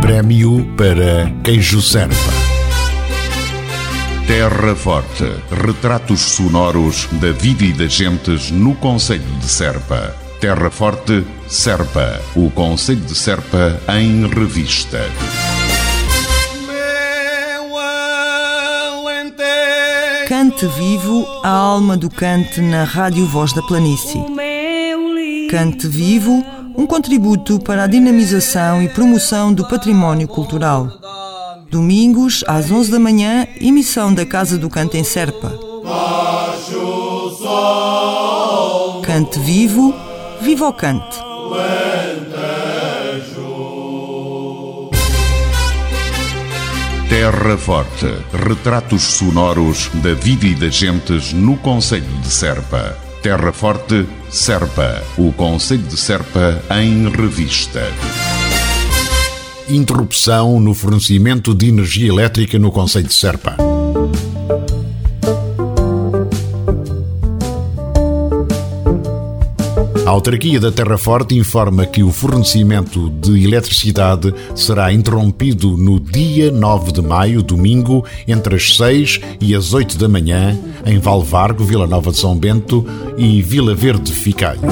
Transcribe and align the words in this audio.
Prémio 0.00 0.64
para 0.76 1.28
Queijo 1.42 1.82
Serpa. 1.82 2.14
Terra 4.28 4.76
Forte. 4.76 5.24
Retratos 5.50 6.20
sonoros 6.20 7.08
da 7.12 7.32
vida 7.32 7.64
e 7.64 7.72
das 7.72 7.92
gentes 7.92 8.52
no 8.52 8.76
Conselho 8.76 9.24
de 9.40 9.48
Serpa. 9.48 10.14
Terra 10.40 10.70
Forte, 10.70 11.26
Serpa. 11.48 12.20
O 12.36 12.48
Conselho 12.50 13.00
de 13.00 13.16
Serpa 13.16 13.80
em 13.88 14.24
revista. 14.28 15.00
Cante 20.38 20.66
vivo 20.68 21.26
a 21.42 21.48
alma 21.48 21.96
do 21.96 22.08
cante 22.08 22.60
na 22.60 22.84
Rádio 22.84 23.26
Voz 23.26 23.52
da 23.52 23.60
Planície. 23.60 24.24
Cante 25.50 25.88
vivo, 25.88 26.44
um 26.76 26.86
contributo 26.86 27.58
para 27.58 27.82
a 27.82 27.86
dinamização 27.88 28.80
e 28.80 28.88
promoção 28.88 29.52
do 29.52 29.66
património 29.66 30.28
cultural. 30.28 30.92
Domingos, 31.68 32.44
às 32.46 32.70
11 32.70 32.88
da 32.88 33.00
manhã, 33.00 33.48
emissão 33.60 34.14
da 34.14 34.24
Casa 34.24 34.56
do 34.56 34.70
Cante 34.70 34.96
em 34.96 35.02
Serpa. 35.02 35.52
Cante 39.02 39.40
vivo, 39.40 39.92
viva 40.40 40.68
o 40.68 40.72
cante. 40.72 41.18
Terra 47.08 47.56
Forte. 47.56 48.06
Retratos 48.46 49.02
sonoros 49.02 49.90
da 49.94 50.12
vida 50.12 50.46
e 50.46 50.54
das 50.54 50.74
gentes 50.74 51.32
no 51.32 51.56
Conselho 51.56 52.04
de 52.20 52.28
Serpa. 52.28 52.98
Terra 53.22 53.50
Forte, 53.50 54.06
Serpa. 54.28 55.02
O 55.16 55.32
Conselho 55.32 55.84
de 55.84 55.96
Serpa 55.96 56.62
em 56.78 57.08
revista. 57.08 57.82
Interrupção 59.70 60.60
no 60.60 60.74
fornecimento 60.74 61.54
de 61.54 61.68
energia 61.68 62.08
elétrica 62.08 62.58
no 62.58 62.70
Conselho 62.70 63.06
de 63.06 63.14
Serpa. 63.14 63.67
A 70.08 70.10
autarquia 70.10 70.58
da 70.58 70.72
Terra 70.72 70.96
Forte 70.96 71.36
informa 71.36 71.84
que 71.84 72.02
o 72.02 72.10
fornecimento 72.10 73.10
de 73.10 73.44
eletricidade 73.44 74.34
será 74.54 74.90
interrompido 74.90 75.76
no 75.76 76.00
dia 76.00 76.50
9 76.50 76.92
de 76.92 77.02
maio, 77.02 77.42
domingo, 77.42 78.02
entre 78.26 78.56
as 78.56 78.74
6 78.74 79.20
e 79.38 79.54
as 79.54 79.74
8 79.74 79.98
da 79.98 80.08
manhã, 80.08 80.58
em 80.86 80.98
Valvargo, 80.98 81.62
Vila 81.62 81.86
Nova 81.86 82.10
de 82.10 82.16
São 82.16 82.34
Bento 82.34 82.86
e 83.18 83.42
Vila 83.42 83.74
Verde 83.74 84.10
Ficalho. 84.10 84.62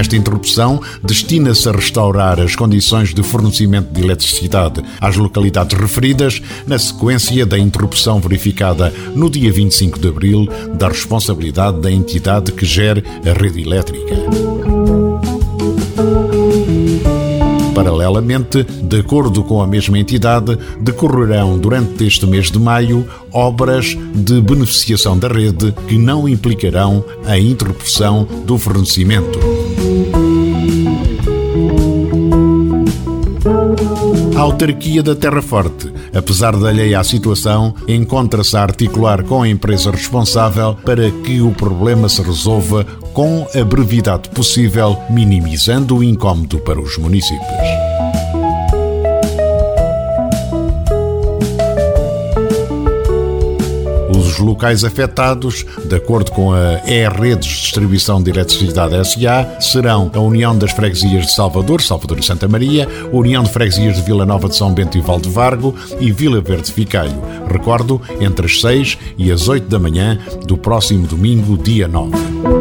Esta 0.00 0.16
interrupção 0.16 0.80
destina-se 1.04 1.68
a 1.68 1.72
restaurar 1.72 2.40
as 2.40 2.56
condições 2.56 3.12
de 3.12 3.22
fornecimento 3.22 3.92
de 3.92 4.00
eletricidade 4.00 4.82
às 4.98 5.14
localidades 5.14 5.78
referidas, 5.78 6.40
na 6.66 6.78
sequência 6.78 7.44
da 7.44 7.58
interrupção 7.58 8.18
verificada 8.18 8.90
no 9.14 9.28
dia 9.28 9.52
25 9.52 9.98
de 9.98 10.08
abril 10.08 10.48
da 10.72 10.88
responsabilidade 10.88 11.80
da 11.80 11.92
entidade 11.92 12.50
que 12.50 12.64
gere 12.64 13.04
a 13.26 13.38
rede 13.38 13.60
elétrica. 13.60 14.16
Paralelamente, 17.74 18.64
de 18.64 19.00
acordo 19.00 19.44
com 19.44 19.60
a 19.60 19.66
mesma 19.66 19.98
entidade, 19.98 20.56
decorrerão 20.80 21.58
durante 21.58 22.06
este 22.06 22.26
mês 22.26 22.50
de 22.50 22.58
maio 22.58 23.06
obras 23.30 23.98
de 24.14 24.40
beneficiação 24.40 25.18
da 25.18 25.28
rede 25.28 25.72
que 25.86 25.98
não 25.98 26.26
implicarão 26.26 27.04
a 27.26 27.38
interrupção 27.38 28.26
do 28.46 28.56
fornecimento. 28.56 29.59
A 34.36 34.40
autarquia 34.40 35.02
da 35.02 35.14
Terra 35.14 35.40
Forte, 35.40 35.92
apesar 36.14 36.56
de 36.56 36.66
alheia 36.66 37.00
à 37.00 37.04
situação, 37.04 37.74
encontra-se 37.88 38.56
a 38.56 38.62
articular 38.62 39.22
com 39.24 39.42
a 39.42 39.48
empresa 39.48 39.90
responsável 39.90 40.76
para 40.84 41.10
que 41.10 41.40
o 41.40 41.50
problema 41.52 42.08
se 42.08 42.20
resolva 42.22 42.84
com 43.14 43.46
a 43.54 43.64
brevidade 43.64 44.28
possível, 44.30 44.98
minimizando 45.08 45.96
o 45.96 46.04
incómodo 46.04 46.58
para 46.60 46.80
os 46.80 46.98
municípios. 46.98 47.40
Locais 54.40 54.84
afetados, 54.84 55.64
de 55.84 55.94
acordo 55.94 56.30
com 56.32 56.52
a 56.52 56.80
E-Redes 56.86 57.48
de 57.48 57.60
Distribuição 57.62 58.22
de 58.22 58.30
Eletricidade 58.30 58.94
SA, 59.04 59.60
serão 59.60 60.10
a 60.14 60.20
União 60.20 60.56
das 60.56 60.72
Freguesias 60.72 61.26
de 61.26 61.32
Salvador, 61.32 61.80
Salvador 61.80 62.18
e 62.18 62.22
Santa 62.22 62.48
Maria, 62.48 62.88
União 63.12 63.42
de 63.42 63.50
Freguesias 63.50 63.96
de 63.96 64.02
Vila 64.02 64.26
Nova 64.26 64.48
de 64.48 64.56
São 64.56 64.72
Bento 64.72 64.98
e 64.98 65.00
Valdevargo 65.00 65.74
e 66.00 66.10
Vila 66.10 66.40
Verde 66.40 66.72
Ficalho. 66.72 67.20
Recordo, 67.50 68.00
entre 68.20 68.46
as 68.46 68.60
6 68.60 68.98
e 69.16 69.30
as 69.30 69.48
8 69.48 69.68
da 69.68 69.78
manhã 69.78 70.18
do 70.46 70.56
próximo 70.56 71.06
domingo, 71.06 71.56
dia 71.56 71.86
9. 71.86 72.59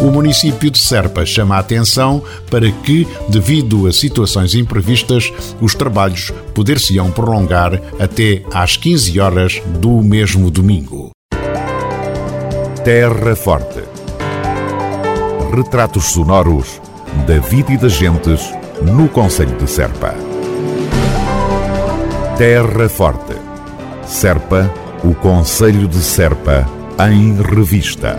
O 0.00 0.10
município 0.10 0.70
de 0.70 0.78
Serpa 0.78 1.26
chama 1.26 1.56
a 1.56 1.58
atenção 1.58 2.22
para 2.50 2.70
que, 2.72 3.06
devido 3.28 3.86
a 3.86 3.92
situações 3.92 4.54
imprevistas, 4.54 5.30
os 5.60 5.74
trabalhos 5.74 6.32
poder-se-ão 6.54 7.10
prolongar 7.10 7.78
até 7.98 8.42
às 8.50 8.78
15 8.78 9.20
horas 9.20 9.62
do 9.78 10.00
mesmo 10.00 10.50
domingo. 10.50 11.10
Terra 12.82 13.36
Forte. 13.36 13.82
Retratos 15.54 16.04
sonoros 16.12 16.80
da 17.26 17.38
vida 17.38 17.72
e 17.72 17.76
das 17.76 17.92
gentes 17.92 18.40
no 18.82 19.06
Conselho 19.06 19.54
de 19.58 19.68
Serpa. 19.68 20.14
Terra 22.38 22.88
Forte. 22.88 23.36
Serpa, 24.06 24.72
o 25.04 25.14
Conselho 25.14 25.86
de 25.86 25.98
Serpa, 25.98 26.66
em 26.98 27.34
revista. 27.42 28.18